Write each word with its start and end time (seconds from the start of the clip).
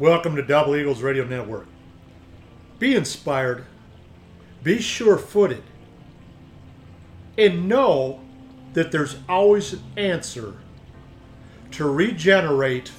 Welcome 0.00 0.34
to 0.36 0.42
Double 0.42 0.76
Eagles 0.76 1.02
Radio 1.02 1.26
Network. 1.26 1.66
Be 2.78 2.96
inspired, 2.96 3.66
be 4.62 4.80
sure 4.80 5.18
footed, 5.18 5.62
and 7.36 7.68
know 7.68 8.20
that 8.72 8.92
there's 8.92 9.18
always 9.28 9.74
an 9.74 9.82
answer 9.98 10.54
to 11.72 11.84
regenerate, 11.84 12.92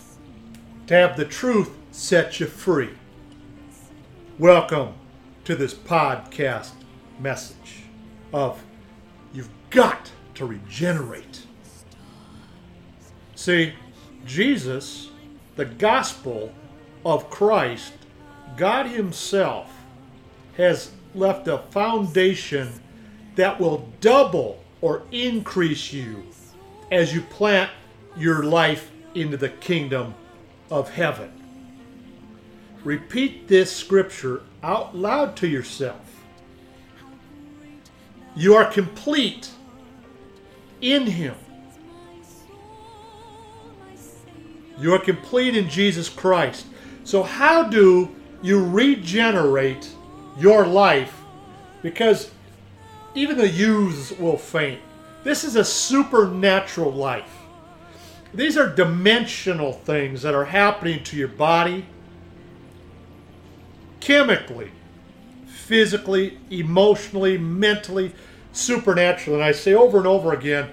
to 0.85 0.93
have 0.93 1.17
the 1.17 1.25
truth 1.25 1.71
set 1.89 2.39
you 2.39 2.45
free. 2.45 2.91
Welcome 4.37 4.93
to 5.45 5.55
this 5.55 5.73
podcast 5.73 6.73
message 7.19 7.81
of 8.31 8.63
you've 9.33 9.49
got 9.71 10.11
to 10.35 10.45
regenerate. 10.45 11.47
See, 13.33 13.73
Jesus, 14.23 15.09
the 15.55 15.65
gospel 15.65 16.53
of 17.05 17.29
Christ, 17.29 17.93
God 18.57 18.87
Himself, 18.87 19.71
has 20.57 20.91
left 21.15 21.47
a 21.47 21.57
foundation 21.57 22.71
that 23.35 23.59
will 23.59 23.89
double 23.99 24.63
or 24.81 25.03
increase 25.11 25.93
you 25.93 26.23
as 26.91 27.13
you 27.13 27.21
plant 27.21 27.71
your 28.17 28.43
life 28.43 28.91
into 29.13 29.37
the 29.37 29.49
kingdom 29.49 30.13
of 30.69 30.89
heaven. 30.91 31.31
Repeat 32.83 33.47
this 33.47 33.75
scripture 33.75 34.41
out 34.63 34.95
loud 34.95 35.35
to 35.37 35.47
yourself. 35.47 36.23
You 38.35 38.55
are 38.55 38.65
complete 38.65 39.49
in 40.79 41.05
Him. 41.05 41.35
You 44.79 44.93
are 44.95 44.99
complete 44.99 45.55
in 45.55 45.69
Jesus 45.69 46.09
Christ. 46.09 46.65
So, 47.11 47.23
how 47.23 47.63
do 47.63 48.07
you 48.41 48.65
regenerate 48.65 49.89
your 50.39 50.65
life? 50.65 51.13
Because 51.81 52.31
even 53.15 53.37
the 53.37 53.49
youths 53.49 54.13
will 54.13 54.37
faint. 54.37 54.79
This 55.25 55.43
is 55.43 55.57
a 55.57 55.65
supernatural 55.65 56.93
life. 56.93 57.33
These 58.33 58.55
are 58.55 58.73
dimensional 58.73 59.73
things 59.73 60.21
that 60.21 60.33
are 60.33 60.45
happening 60.45 61.03
to 61.03 61.17
your 61.17 61.27
body 61.27 61.85
chemically, 63.99 64.71
physically, 65.47 66.39
emotionally, 66.49 67.37
mentally, 67.37 68.13
supernaturally. 68.53 69.37
And 69.37 69.43
I 69.43 69.51
say 69.51 69.73
over 69.73 69.97
and 69.97 70.07
over 70.07 70.31
again, 70.31 70.69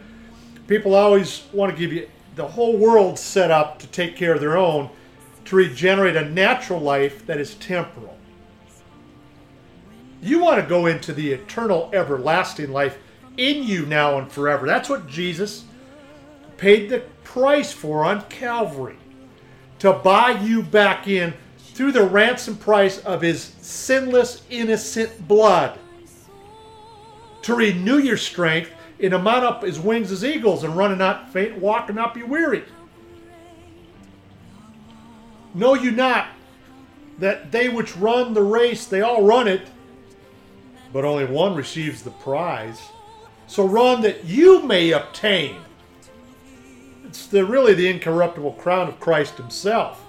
people 0.69 0.95
always 0.95 1.42
want 1.52 1.73
to 1.73 1.77
give 1.77 1.92
you 1.92 2.08
the 2.36 2.47
whole 2.47 2.77
world 2.77 3.19
set 3.19 3.50
up 3.50 3.80
to 3.80 3.89
take 3.89 4.14
care 4.14 4.34
of 4.34 4.41
their 4.41 4.56
own 4.56 4.91
to 5.48 5.56
regenerate 5.56 6.14
a 6.14 6.28
natural 6.28 6.78
life 6.78 7.24
that 7.24 7.38
is 7.38 7.54
temporal. 7.54 8.14
You 10.20 10.40
want 10.40 10.60
to 10.60 10.68
go 10.68 10.84
into 10.84 11.14
the 11.14 11.32
eternal, 11.32 11.88
everlasting 11.94 12.70
life 12.70 12.98
in 13.38 13.62
you 13.62 13.86
now 13.86 14.18
and 14.18 14.30
forever. 14.30 14.66
That's 14.66 14.90
what 14.90 15.06
Jesus 15.06 15.64
paid 16.58 16.90
the 16.90 17.00
price 17.24 17.72
for 17.72 18.05
on 18.05 18.22
Calvary 18.28 18.98
to 19.78 19.94
buy 19.94 20.32
you 20.32 20.62
back 20.62 21.08
in 21.08 21.32
through 21.56 21.92
the 21.92 22.02
ransom 22.02 22.58
price 22.58 22.98
of 22.98 23.22
his 23.22 23.55
sinless, 23.62 24.42
innocent 24.50 25.27
blood. 25.27 25.78
To 27.42 27.55
renew 27.55 27.98
your 27.98 28.18
strength 28.18 28.70
and 29.00 29.12
to 29.12 29.18
mount 29.18 29.46
up 29.46 29.62
his 29.62 29.80
wings 29.80 30.12
as 30.12 30.27
eagles 30.27 30.64
and 30.64 30.77
running 30.77 30.98
not 30.98 31.33
faint, 31.33 31.56
walk 31.56 31.88
and 31.88 31.96
not 31.96 32.12
be 32.12 32.22
weary. 32.22 32.64
Know 35.59 35.75
you 35.75 35.91
not 35.91 36.28
that 37.19 37.51
they 37.51 37.69
which 37.69 37.97
run 37.97 38.33
the 38.33 38.42
race, 38.42 38.87
they 38.87 39.01
all 39.01 39.25
run 39.25 39.48
it, 39.48 39.62
but 40.92 41.05
only 41.05 41.25
one 41.25 41.56
receives 41.56 42.02
the 42.02 42.13
prize. 42.13 42.80
So 43.48 43.67
run 43.67 44.02
that 44.02 44.24
you 44.24 44.63
may 44.63 44.92
obtain. 44.92 45.57
It's 47.05 47.27
the, 47.27 47.45
really 47.45 47.74
the 47.74 47.89
incorruptible 47.89 48.52
crown 48.52 48.86
of 48.86 49.01
Christ 49.01 49.36
Himself. 49.36 50.05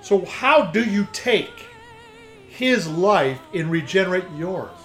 So, 0.00 0.24
how 0.26 0.66
do 0.66 0.84
you 0.84 1.08
take 1.12 1.66
his 2.46 2.86
life 2.86 3.40
and 3.52 3.70
regenerate 3.70 4.26
yours? 4.36 4.76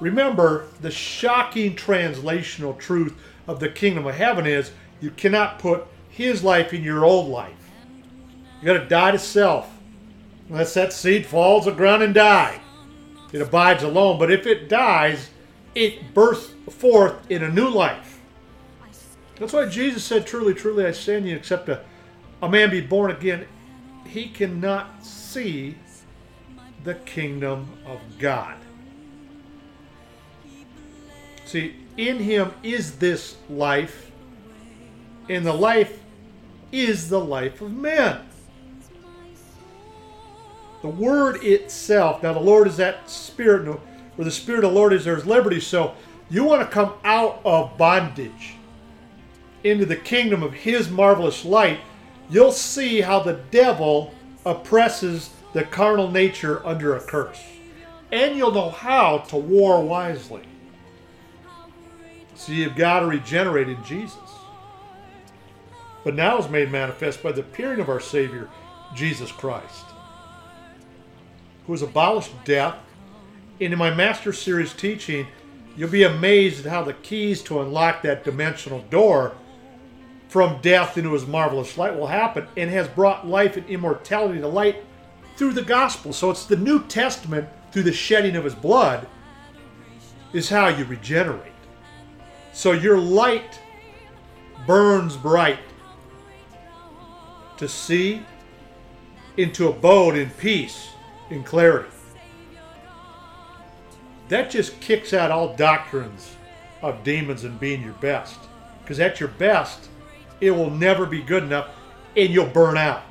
Remember, 0.00 0.66
the 0.82 0.90
shocking 0.90 1.76
translational 1.76 2.76
truth 2.76 3.14
of 3.46 3.60
the 3.60 3.68
kingdom 3.68 4.06
of 4.06 4.16
heaven 4.16 4.44
is 4.44 4.72
you 5.00 5.12
cannot 5.12 5.60
put 5.60 5.86
his 6.10 6.42
life 6.42 6.74
in 6.74 6.82
your 6.82 7.04
old 7.04 7.28
life. 7.28 7.63
You 8.64 8.72
got 8.72 8.80
to 8.80 8.88
die 8.88 9.10
to 9.10 9.18
self. 9.18 9.70
Unless 10.48 10.72
that 10.72 10.94
seed 10.94 11.26
falls 11.26 11.64
to 11.64 11.70
the 11.70 11.76
ground 11.76 12.02
and 12.02 12.14
die, 12.14 12.62
it 13.30 13.42
abides 13.42 13.82
alone. 13.82 14.18
But 14.18 14.32
if 14.32 14.46
it 14.46 14.70
dies, 14.70 15.28
it 15.74 16.14
bursts 16.14 16.54
forth 16.70 17.30
in 17.30 17.42
a 17.42 17.50
new 17.50 17.68
life. 17.68 18.22
That's 19.36 19.52
why 19.52 19.68
Jesus 19.68 20.02
said, 20.02 20.26
Truly, 20.26 20.54
truly, 20.54 20.86
I 20.86 20.92
say 20.92 21.20
to 21.20 21.28
you, 21.28 21.36
except 21.36 21.68
a, 21.68 21.84
a 22.40 22.48
man 22.48 22.70
be 22.70 22.80
born 22.80 23.10
again, 23.10 23.46
he 24.06 24.30
cannot 24.30 25.04
see 25.04 25.76
the 26.84 26.94
kingdom 26.94 27.68
of 27.84 28.00
God. 28.18 28.56
See, 31.44 31.76
in 31.98 32.18
him 32.18 32.54
is 32.62 32.96
this 32.96 33.36
life, 33.50 34.10
and 35.28 35.44
the 35.44 35.52
life 35.52 36.00
is 36.72 37.10
the 37.10 37.20
life 37.20 37.60
of 37.60 37.70
men. 37.70 38.22
The 40.84 40.90
word 40.90 41.42
itself, 41.42 42.22
now 42.22 42.34
the 42.34 42.40
Lord 42.40 42.68
is 42.68 42.76
that 42.76 43.08
spirit, 43.08 43.66
where 44.16 44.24
the 44.24 44.30
spirit 44.30 44.64
of 44.64 44.72
the 44.72 44.76
Lord 44.76 44.92
is, 44.92 45.06
there's 45.06 45.24
liberty. 45.24 45.58
So 45.58 45.94
you 46.28 46.44
want 46.44 46.60
to 46.60 46.68
come 46.68 46.92
out 47.04 47.40
of 47.42 47.78
bondage 47.78 48.56
into 49.62 49.86
the 49.86 49.96
kingdom 49.96 50.42
of 50.42 50.52
his 50.52 50.90
marvelous 50.90 51.42
light 51.42 51.80
you'll 52.28 52.52
see 52.52 53.00
how 53.00 53.20
the 53.20 53.40
devil 53.50 54.12
oppresses 54.44 55.30
the 55.54 55.64
carnal 55.64 56.10
nature 56.10 56.60
under 56.66 56.96
a 56.96 57.00
curse. 57.00 57.42
And 58.12 58.36
you'll 58.36 58.52
know 58.52 58.68
how 58.68 59.18
to 59.28 59.36
war 59.36 59.82
wisely. 59.82 60.42
So 62.34 62.52
you've 62.52 62.76
got 62.76 63.00
to 63.00 63.06
regenerate 63.06 63.70
in 63.70 63.82
Jesus. 63.84 64.18
But 66.04 66.14
now 66.14 66.36
is 66.36 66.50
made 66.50 66.70
manifest 66.70 67.22
by 67.22 67.32
the 67.32 67.40
appearing 67.40 67.80
of 67.80 67.88
our 67.88 68.00
Savior, 68.00 68.50
Jesus 68.94 69.32
Christ, 69.32 69.86
who 71.66 71.72
has 71.72 71.82
abolished 71.82 72.32
death. 72.44 72.76
And 73.60 73.72
in 73.72 73.78
my 73.78 73.92
Master 73.92 74.32
Series 74.32 74.72
teaching, 74.72 75.26
you'll 75.76 75.90
be 75.90 76.02
amazed 76.02 76.66
at 76.66 76.70
how 76.70 76.82
the 76.82 76.92
keys 76.92 77.42
to 77.42 77.60
unlock 77.60 78.02
that 78.02 78.24
dimensional 78.24 78.80
door 78.90 79.34
from 80.28 80.60
death 80.60 80.98
into 80.98 81.12
his 81.12 81.26
marvelous 81.26 81.78
light 81.78 81.96
will 81.96 82.08
happen 82.08 82.46
and 82.56 82.70
has 82.70 82.88
brought 82.88 83.26
life 83.26 83.56
and 83.56 83.68
immortality 83.68 84.40
to 84.40 84.48
light 84.48 84.84
through 85.36 85.52
the 85.52 85.62
gospel. 85.62 86.12
So 86.12 86.30
it's 86.30 86.46
the 86.46 86.56
New 86.56 86.84
Testament 86.84 87.48
through 87.70 87.84
the 87.84 87.92
shedding 87.92 88.36
of 88.36 88.44
his 88.44 88.54
blood 88.54 89.06
is 90.32 90.48
how 90.48 90.68
you 90.68 90.84
regenerate. 90.84 91.52
So 92.52 92.72
your 92.72 92.98
light 92.98 93.60
burns 94.66 95.16
bright 95.16 95.60
to 97.56 97.68
see 97.68 98.22
into 99.36 99.68
abode 99.68 100.16
in 100.16 100.30
peace, 100.30 100.90
in 101.30 101.42
clarity. 101.42 101.90
That 104.28 104.50
just 104.50 104.80
kicks 104.80 105.12
out 105.12 105.30
all 105.30 105.54
doctrines 105.54 106.36
of 106.82 107.04
demons 107.04 107.44
and 107.44 107.58
being 107.60 107.82
your 107.82 107.94
best. 107.94 108.38
Because 108.82 109.00
at 109.00 109.20
your 109.20 109.30
best, 109.30 109.88
it 110.40 110.50
will 110.50 110.70
never 110.70 111.06
be 111.06 111.22
good 111.22 111.42
enough 111.42 111.70
and 112.16 112.30
you'll 112.30 112.46
burn 112.46 112.76
out. 112.76 113.02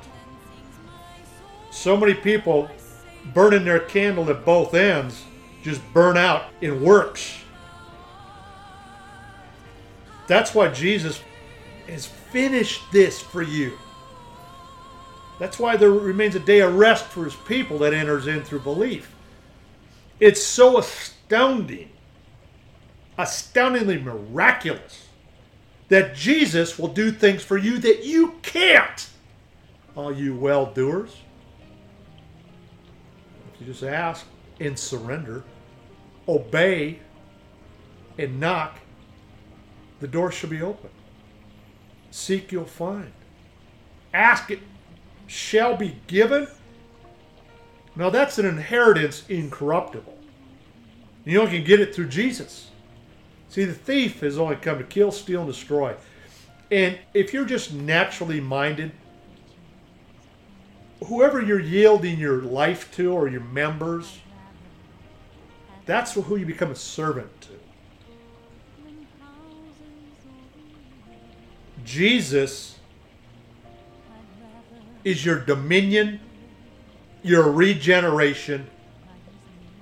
So 1.70 1.96
many 1.96 2.14
people 2.14 2.70
burning 3.32 3.64
their 3.64 3.80
candle 3.80 4.28
at 4.30 4.44
both 4.44 4.74
ends 4.74 5.24
just 5.62 5.80
burn 5.92 6.16
out 6.16 6.44
in 6.60 6.82
works. 6.82 7.38
That's 10.26 10.54
why 10.54 10.68
Jesus 10.68 11.20
has 11.88 12.06
finished 12.06 12.82
this 12.92 13.20
for 13.20 13.42
you. 13.42 13.78
That's 15.38 15.58
why 15.58 15.76
there 15.76 15.90
remains 15.90 16.34
a 16.34 16.40
day 16.40 16.60
of 16.60 16.74
rest 16.76 17.06
for 17.06 17.24
his 17.24 17.34
people 17.34 17.78
that 17.78 17.92
enters 17.92 18.26
in 18.26 18.42
through 18.42 18.60
belief. 18.60 19.14
It's 20.20 20.42
so 20.42 20.78
astounding, 20.78 21.90
astoundingly 23.18 23.98
miraculous 23.98 25.08
that 25.88 26.14
Jesus 26.14 26.78
will 26.78 26.88
do 26.88 27.10
things 27.10 27.42
for 27.42 27.58
you 27.58 27.78
that 27.78 28.04
you 28.04 28.34
can't. 28.42 29.08
All 29.96 30.12
you 30.12 30.34
well 30.36 30.66
doers. 30.66 31.16
If 33.52 33.60
you 33.60 33.66
just 33.66 33.82
ask 33.82 34.26
and 34.60 34.78
surrender, 34.78 35.44
obey, 36.28 37.00
and 38.18 38.40
knock, 38.40 38.78
the 40.00 40.08
door 40.08 40.30
shall 40.30 40.50
be 40.50 40.62
open. 40.62 40.90
Seek, 42.10 42.52
you'll 42.52 42.64
find. 42.64 43.12
Ask 44.12 44.50
it, 44.50 44.60
shall 45.26 45.76
be 45.76 45.96
given. 46.06 46.48
Now 47.96 48.10
that's 48.10 48.38
an 48.38 48.46
inheritance 48.46 49.24
incorruptible. 49.28 50.18
You 51.24 51.40
only 51.40 51.58
can 51.58 51.64
get 51.64 51.80
it 51.80 51.94
through 51.94 52.08
Jesus. 52.08 52.70
See, 53.48 53.64
the 53.64 53.72
thief 53.72 54.20
has 54.20 54.38
only 54.38 54.56
come 54.56 54.78
to 54.78 54.84
kill, 54.84 55.12
steal, 55.12 55.42
and 55.42 55.50
destroy. 55.50 55.94
And 56.70 56.98
if 57.14 57.32
you're 57.32 57.44
just 57.44 57.72
naturally 57.72 58.40
minded, 58.40 58.92
whoever 61.06 61.40
you're 61.40 61.60
yielding 61.60 62.18
your 62.18 62.42
life 62.42 62.90
to 62.96 63.12
or 63.12 63.28
your 63.28 63.42
members, 63.42 64.18
that's 65.86 66.14
who 66.14 66.36
you 66.36 66.46
become 66.46 66.70
a 66.70 66.76
servant 66.76 67.28
to. 67.42 67.50
Jesus 71.84 72.78
is 75.04 75.24
your 75.24 75.38
dominion, 75.38 76.20
your 77.22 77.50
regeneration, 77.50 78.68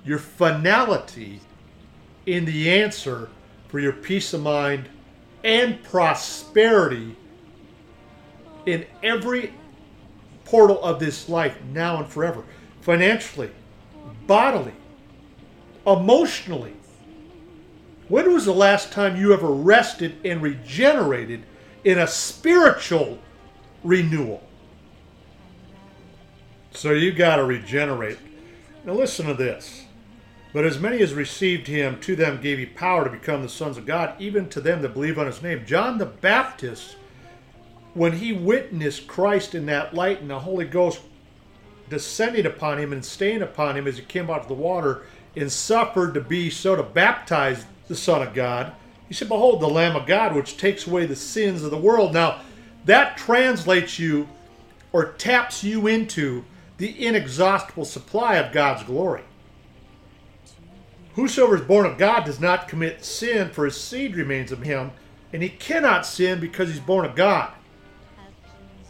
your 0.05 0.19
finality 0.19 1.39
in 2.25 2.45
the 2.45 2.69
answer 2.69 3.29
for 3.67 3.79
your 3.79 3.93
peace 3.93 4.33
of 4.33 4.41
mind 4.41 4.87
and 5.43 5.81
prosperity 5.83 7.15
in 8.65 8.85
every 9.01 9.53
portal 10.45 10.81
of 10.83 10.99
this 10.99 11.27
life 11.27 11.57
now 11.71 11.97
and 11.97 12.07
forever 12.07 12.43
financially, 12.81 13.49
bodily, 14.27 14.73
emotionally. 15.87 16.73
When 18.09 18.33
was 18.33 18.45
the 18.45 18.53
last 18.53 18.91
time 18.91 19.15
you 19.15 19.33
ever 19.33 19.47
rested 19.47 20.17
and 20.25 20.41
regenerated 20.41 21.43
in 21.85 21.97
a 21.97 22.07
spiritual 22.07 23.19
renewal? 23.83 24.43
So 26.73 26.91
you 26.91 27.11
got 27.11 27.37
to 27.37 27.45
regenerate. 27.45 28.17
Now 28.83 28.93
listen 28.93 29.27
to 29.27 29.33
this. 29.33 29.85
But 30.53 30.65
as 30.65 30.79
many 30.79 31.01
as 31.01 31.13
received 31.13 31.67
him, 31.67 31.99
to 32.01 32.15
them 32.15 32.41
gave 32.41 32.59
he 32.59 32.65
power 32.65 33.03
to 33.03 33.09
become 33.09 33.41
the 33.41 33.49
sons 33.49 33.77
of 33.77 33.85
God, 33.85 34.13
even 34.19 34.49
to 34.49 34.61
them 34.61 34.81
that 34.81 34.93
believe 34.93 35.17
on 35.17 35.25
his 35.25 35.41
name. 35.41 35.65
John 35.65 35.97
the 35.97 36.05
Baptist, 36.05 36.95
when 37.93 38.13
he 38.13 38.33
witnessed 38.33 39.07
Christ 39.07 39.55
in 39.55 39.65
that 39.67 39.93
light 39.93 40.21
and 40.21 40.29
the 40.29 40.39
Holy 40.39 40.65
Ghost 40.65 41.01
descending 41.89 42.45
upon 42.45 42.79
him 42.79 42.93
and 42.93 43.03
staying 43.03 43.41
upon 43.41 43.77
him 43.77 43.87
as 43.87 43.97
he 43.97 44.03
came 44.03 44.29
out 44.29 44.41
of 44.41 44.47
the 44.47 44.53
water 44.53 45.03
and 45.35 45.51
suffered 45.51 46.13
to 46.13 46.21
be 46.21 46.49
so 46.49 46.75
to 46.75 46.83
baptize 46.83 47.65
the 47.87 47.95
Son 47.95 48.21
of 48.21 48.33
God, 48.33 48.73
he 49.07 49.13
said, 49.13 49.27
Behold, 49.27 49.61
the 49.61 49.67
Lamb 49.67 49.95
of 49.95 50.05
God, 50.07 50.35
which 50.35 50.57
takes 50.57 50.87
away 50.87 51.05
the 51.05 51.15
sins 51.15 51.63
of 51.63 51.71
the 51.71 51.77
world. 51.77 52.13
Now, 52.13 52.41
that 52.85 53.17
translates 53.17 53.99
you 53.99 54.27
or 54.91 55.13
taps 55.13 55.63
you 55.63 55.87
into 55.87 56.45
the 56.83 57.07
inexhaustible 57.07 57.85
supply 57.85 58.35
of 58.35 58.51
God's 58.51 58.83
glory. 58.83 59.21
Whosoever 61.13 61.55
is 61.55 61.61
born 61.61 61.85
of 61.85 61.97
God 61.97 62.25
does 62.25 62.41
not 62.41 62.67
commit 62.67 63.05
sin, 63.05 63.51
for 63.51 63.63
his 63.63 63.79
seed 63.79 64.17
remains 64.17 64.51
of 64.51 64.63
him, 64.63 64.91
and 65.31 65.41
he 65.41 65.47
cannot 65.47 66.05
sin 66.05 66.41
because 66.41 66.67
he's 66.67 66.81
born 66.81 67.05
of 67.05 67.15
God. 67.15 67.53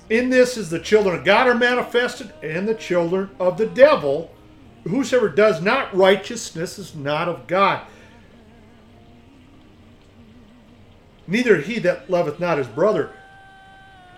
In 0.09 0.31
this 0.31 0.57
is 0.57 0.71
the 0.71 0.79
children 0.79 1.19
of 1.19 1.23
God 1.23 1.47
are 1.47 1.53
manifested, 1.53 2.33
and 2.41 2.67
the 2.67 2.73
children 2.73 3.29
of 3.39 3.59
the 3.59 3.67
devil. 3.67 4.33
Whosoever 4.85 5.29
does 5.29 5.61
not 5.61 5.95
righteousness 5.95 6.79
is 6.79 6.95
not 6.95 7.29
of 7.29 7.45
God. 7.45 7.85
Neither 11.27 11.61
he 11.61 11.77
that 11.77 12.09
loveth 12.09 12.39
not 12.39 12.57
his 12.57 12.65
brother. 12.65 13.11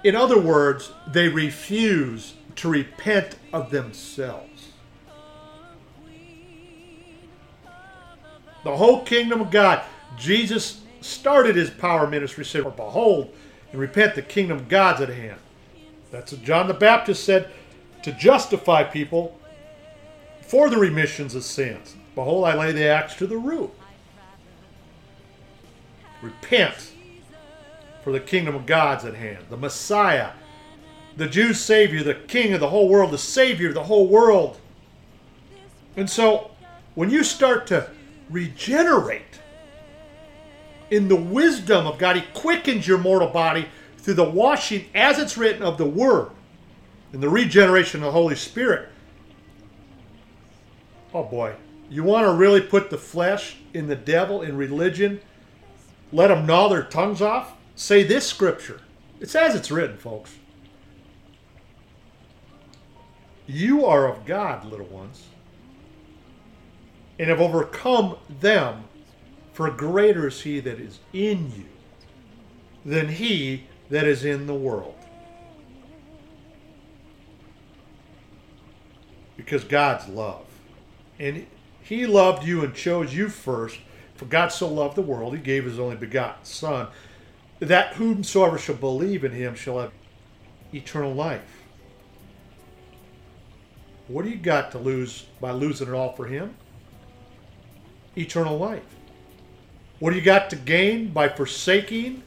In 0.01 0.15
other 0.15 0.39
words, 0.39 0.93
they 1.11 1.27
refuse 1.27 2.35
to 2.57 2.69
repent 2.69 3.35
of 3.53 3.69
themselves. 3.69 4.69
The 8.63 8.75
whole 8.75 9.03
kingdom 9.03 9.41
of 9.41 9.51
God. 9.51 9.83
Jesus 10.17 10.81
started 11.01 11.55
his 11.55 11.69
power 11.69 12.07
ministry 12.07 12.45
saying, 12.45 12.71
Behold, 12.75 13.33
and 13.71 13.79
repent, 13.79 14.15
the 14.15 14.21
kingdom 14.21 14.57
of 14.57 14.69
God's 14.69 15.01
at 15.01 15.09
hand. 15.09 15.39
That's 16.11 16.31
what 16.31 16.43
John 16.43 16.67
the 16.67 16.73
Baptist 16.73 17.23
said 17.23 17.51
to 18.03 18.11
justify 18.13 18.83
people 18.83 19.39
for 20.41 20.69
the 20.69 20.77
remissions 20.77 21.35
of 21.35 21.43
sins. 21.43 21.95
Behold, 22.15 22.45
I 22.45 22.55
lay 22.55 22.71
the 22.71 22.85
axe 22.85 23.15
to 23.15 23.27
the 23.27 23.37
root. 23.37 23.71
Repent, 26.21 26.93
for 28.03 28.11
the 28.11 28.19
kingdom 28.19 28.55
of 28.55 28.65
God's 28.65 29.03
at 29.03 29.15
hand. 29.15 29.45
The 29.49 29.57
Messiah, 29.57 30.31
the 31.17 31.27
Jews' 31.27 31.59
Savior, 31.59 32.03
the 32.03 32.15
King 32.15 32.53
of 32.53 32.59
the 32.59 32.69
whole 32.69 32.89
world, 32.89 33.11
the 33.11 33.17
Savior 33.17 33.69
of 33.69 33.73
the 33.73 33.83
whole 33.83 34.07
world. 34.07 34.59
And 35.95 36.09
so, 36.09 36.51
when 36.95 37.09
you 37.09 37.23
start 37.23 37.67
to 37.67 37.89
regenerate 38.29 39.39
in 40.91 41.07
the 41.07 41.15
wisdom 41.15 41.87
of 41.87 41.97
God, 41.97 42.15
He 42.17 42.23
quickens 42.33 42.87
your 42.87 42.97
mortal 42.97 43.29
body 43.29 43.67
through 43.97 44.15
the 44.15 44.29
washing, 44.29 44.85
as 44.93 45.17
it's 45.19 45.37
written, 45.37 45.63
of 45.63 45.77
the 45.77 45.85
Word 45.85 46.29
and 47.13 47.23
the 47.23 47.29
regeneration 47.29 48.01
of 48.01 48.07
the 48.07 48.11
Holy 48.11 48.35
Spirit. 48.35 48.89
Oh 51.13 51.23
boy, 51.23 51.55
you 51.89 52.03
want 52.03 52.25
to 52.25 52.33
really 52.33 52.59
put 52.59 52.89
the 52.89 52.97
flesh 52.97 53.55
in 53.73 53.87
the 53.87 53.95
devil 53.95 54.41
in 54.41 54.57
religion? 54.57 55.21
Let 56.11 56.27
them 56.27 56.45
gnaw 56.45 56.67
their 56.67 56.83
tongues 56.83 57.21
off? 57.21 57.53
Say 57.75 58.03
this 58.03 58.27
scripture. 58.27 58.81
It's 59.21 59.33
as 59.33 59.55
it's 59.55 59.71
written, 59.71 59.97
folks. 59.97 60.35
You 63.47 63.85
are 63.85 64.07
of 64.07 64.25
God, 64.25 64.65
little 64.65 64.87
ones, 64.87 65.27
and 67.19 67.29
have 67.29 67.39
overcome 67.39 68.17
them, 68.39 68.85
for 69.53 69.69
greater 69.69 70.27
is 70.27 70.41
he 70.41 70.59
that 70.59 70.79
is 70.79 70.99
in 71.13 71.51
you 71.55 71.65
than 72.83 73.07
he 73.09 73.63
that 73.89 74.05
is 74.05 74.25
in 74.25 74.47
the 74.47 74.53
world. 74.53 74.95
Because 79.37 79.63
God's 79.63 80.07
love. 80.07 80.45
And 81.19 81.45
he 81.81 82.05
loved 82.05 82.45
you 82.45 82.63
and 82.63 82.73
chose 82.73 83.13
you 83.13 83.29
first. 83.29 83.79
For 84.15 84.25
God 84.25 84.49
so 84.49 84.67
loved 84.67 84.95
the 84.95 85.01
world, 85.01 85.35
he 85.35 85.41
gave 85.41 85.65
his 85.65 85.77
only 85.77 85.97
begotten 85.97 86.45
Son, 86.45 86.87
that 87.59 87.95
whomsoever 87.95 88.57
shall 88.57 88.75
believe 88.75 89.23
in 89.23 89.31
him 89.31 89.55
shall 89.55 89.79
have 89.79 89.91
eternal 90.73 91.13
life. 91.13 91.64
What 94.07 94.23
do 94.23 94.31
you 94.31 94.37
got 94.37 94.71
to 94.71 94.77
lose 94.77 95.25
by 95.41 95.51
losing 95.51 95.87
it 95.87 95.93
all 95.93 96.13
for 96.13 96.25
him? 96.25 96.55
Eternal 98.17 98.57
life. 98.57 98.83
What 99.99 100.11
do 100.11 100.17
you 100.17 100.21
got 100.21 100.49
to 100.51 100.55
gain 100.55 101.09
by 101.09 101.29
forsaking 101.29 102.21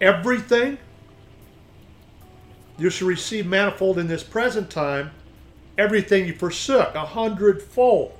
everything? 0.00 0.78
You 2.78 2.90
shall 2.90 3.08
receive 3.08 3.46
manifold 3.46 3.98
in 3.98 4.06
this 4.06 4.22
present 4.22 4.70
time 4.70 5.10
everything 5.78 6.26
you 6.26 6.34
forsook, 6.34 6.94
a 6.94 7.06
hundredfold. 7.06 8.18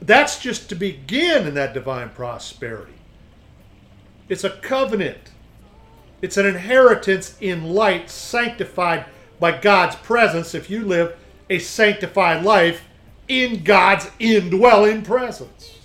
That's 0.00 0.38
just 0.38 0.68
to 0.68 0.74
begin 0.74 1.46
in 1.46 1.54
that 1.54 1.74
divine 1.74 2.10
prosperity. 2.10 2.94
It's 4.28 4.44
a 4.44 4.50
covenant. 4.50 5.30
It's 6.22 6.36
an 6.36 6.46
inheritance 6.46 7.36
in 7.40 7.74
light, 7.74 8.08
sanctified 8.08 9.06
by 9.40 9.58
God's 9.58 9.96
presence 9.96 10.54
if 10.54 10.70
you 10.70 10.84
live 10.84 11.16
a 11.50 11.58
sanctified 11.58 12.44
life 12.44 12.84
in 13.28 13.64
God's 13.64 14.08
indwelling 14.18 15.02
presence. 15.02 15.78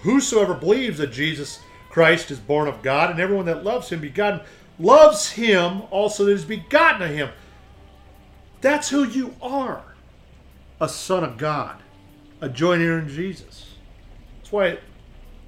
Whosoever 0.00 0.54
believes 0.54 0.98
that 0.98 1.10
Jesus 1.10 1.60
Christ 1.88 2.30
is 2.30 2.38
born 2.38 2.68
of 2.68 2.82
God, 2.82 3.10
and 3.10 3.18
everyone 3.18 3.46
that 3.46 3.64
loves 3.64 3.88
him 3.88 4.00
begotten, 4.00 4.40
loves 4.78 5.30
him 5.32 5.82
also 5.90 6.26
that 6.26 6.32
is 6.32 6.44
begotten 6.44 7.02
of 7.02 7.10
him. 7.10 7.30
That's 8.60 8.90
who 8.90 9.04
you 9.04 9.34
are 9.40 9.82
a 10.80 10.88
son 10.88 11.24
of 11.24 11.38
God, 11.38 11.76
a 12.40 12.48
joint 12.48 12.82
heir 12.82 12.98
in 12.98 13.08
Jesus. 13.08 13.74
That's 14.36 14.52
why 14.52 14.78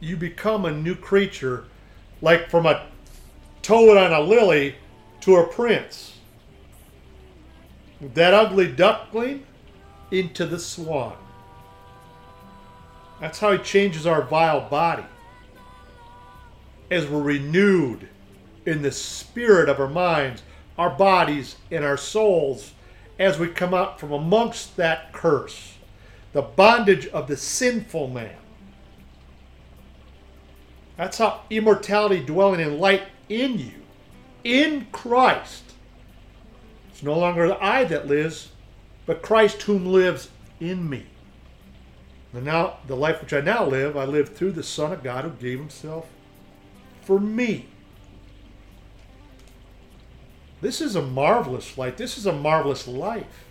you 0.00 0.16
become 0.16 0.64
a 0.64 0.72
new 0.72 0.94
creature, 0.94 1.64
like 2.22 2.48
from 2.50 2.66
a 2.66 2.86
toad 3.62 3.96
on 3.96 4.12
a 4.12 4.20
lily 4.20 4.74
to 5.20 5.36
a 5.36 5.46
prince. 5.46 6.16
That 8.00 8.32
ugly 8.32 8.72
duckling 8.72 9.44
into 10.10 10.46
the 10.46 10.58
swan. 10.58 11.16
That's 13.20 13.38
how 13.38 13.52
he 13.52 13.58
changes 13.58 14.06
our 14.06 14.22
vile 14.22 14.68
body. 14.68 15.04
As 16.90 17.06
we're 17.06 17.22
renewed 17.22 18.08
in 18.64 18.82
the 18.82 18.90
spirit 18.90 19.68
of 19.68 19.78
our 19.78 19.88
minds, 19.88 20.42
our 20.78 20.90
bodies, 20.90 21.56
and 21.70 21.84
our 21.84 21.98
souls 21.98 22.72
as 23.18 23.38
we 23.38 23.48
come 23.48 23.74
out 23.74 24.00
from 24.00 24.12
amongst 24.12 24.76
that 24.78 25.12
curse, 25.12 25.74
the 26.32 26.40
bondage 26.40 27.06
of 27.08 27.28
the 27.28 27.36
sinful 27.36 28.08
man. 28.08 28.36
That's 31.00 31.16
how 31.16 31.40
immortality 31.48 32.22
dwelling 32.22 32.60
in 32.60 32.78
light 32.78 33.04
in 33.30 33.58
you, 33.58 33.72
in 34.44 34.86
Christ. 34.92 35.62
It's 36.90 37.02
no 37.02 37.18
longer 37.18 37.48
the 37.48 37.64
I 37.64 37.84
that 37.84 38.06
lives, 38.06 38.50
but 39.06 39.22
Christ 39.22 39.62
whom 39.62 39.86
lives 39.86 40.28
in 40.60 40.90
me. 40.90 41.06
And 42.34 42.44
now 42.44 42.80
the 42.86 42.96
life 42.96 43.22
which 43.22 43.32
I 43.32 43.40
now 43.40 43.64
live, 43.64 43.96
I 43.96 44.04
live 44.04 44.36
through 44.36 44.52
the 44.52 44.62
Son 44.62 44.92
of 44.92 45.02
God 45.02 45.24
who 45.24 45.30
gave 45.30 45.58
himself 45.58 46.06
for 47.00 47.18
me. 47.18 47.64
This 50.60 50.82
is 50.82 50.96
a 50.96 51.02
marvelous 51.02 51.78
life. 51.78 51.96
This 51.96 52.18
is 52.18 52.26
a 52.26 52.32
marvelous 52.34 52.86
life. 52.86 53.46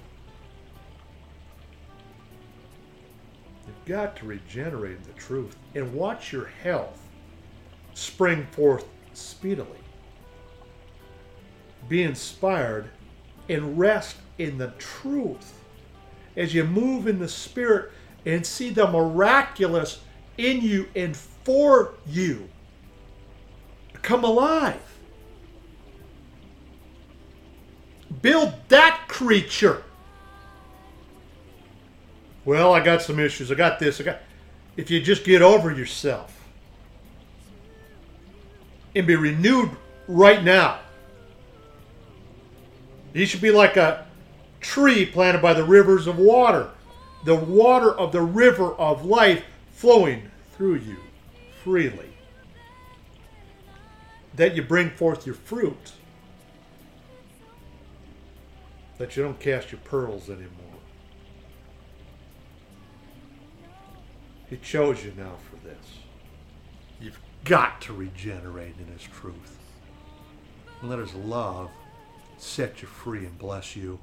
You've 3.66 3.86
got 3.88 4.18
to 4.18 4.28
regenerate 4.28 4.98
in 4.98 5.04
the 5.04 5.20
truth 5.20 5.56
and 5.74 5.96
watch 5.96 6.32
your 6.32 6.46
health 6.46 6.99
spring 7.94 8.48
forth 8.52 8.86
speedily. 9.14 9.80
Be 11.88 12.04
inspired 12.04 12.90
and 13.48 13.78
rest 13.78 14.18
in 14.38 14.58
the 14.58 14.74
truth 14.78 15.54
as 16.36 16.54
you 16.54 16.64
move 16.64 17.08
in 17.08 17.20
the 17.20 17.28
Spirit 17.28 17.92
and 18.26 18.46
see 18.46 18.70
the 18.70 18.88
miraculous 18.88 20.00
in 20.38 20.62
you 20.62 20.88
and 20.96 21.16
for 21.16 21.96
you 22.08 22.50
come 24.02 24.24
alive. 24.24 24.82
Build 28.22 28.54
that 28.70 29.06
creature. 29.08 29.84
Well, 32.46 32.74
I 32.74 32.80
got 32.84 33.02
some 33.02 33.20
issues. 33.20 33.52
I 33.52 33.56
got 33.56 33.80
this. 33.80 34.02
I 34.02 34.04
got. 34.04 34.20
If 34.78 34.90
you 34.90 35.02
just 35.02 35.24
get 35.24 35.42
over 35.42 35.72
yourself 35.72 36.39
and 39.00 39.08
be 39.08 39.16
renewed 39.16 39.72
right 40.08 40.44
now, 40.44 40.80
you 43.14 43.26
should 43.26 43.42
be 43.42 43.52
like 43.52 43.76
a 43.78 44.06
tree 44.60 45.06
planted 45.06 45.42
by 45.42 45.54
the 45.54 45.64
rivers 45.64 46.06
of 46.06 46.20
water, 46.20 46.70
the 47.24 47.36
water 47.36 47.92
of 47.92 48.12
the 48.12 48.22
river 48.22 48.74
of 48.74 49.06
life 49.06 49.44
flowing 49.72 50.30
through 50.52 50.76
you 50.76 50.98
freely. 51.64 52.06
That 54.36 54.56
you 54.56 54.62
bring 54.62 54.92
forth 54.92 55.26
your 55.26 55.36
fruit 55.36 55.94
that 59.00 59.16
you 59.16 59.24
don't 59.24 59.40
cast 59.40 59.72
your 59.72 59.80
pearls 59.82 60.30
anymore. 60.30 60.50
He 64.50 64.58
chose 64.58 65.06
you 65.06 65.14
now 65.18 65.36
for 65.50 65.56
this. 65.66 65.78
You've 67.00 67.20
got 67.44 67.82
to 67.82 67.94
regenerate 67.94 68.76
in 68.80 68.92
His 68.94 69.04
truth. 69.04 69.58
And 70.82 70.90
let 70.90 71.00
His 71.00 71.14
love 71.14 71.70
set 72.38 72.82
you 72.82 72.88
free 72.88 73.26
and 73.26 73.38
bless 73.38 73.76
you. 73.76 74.00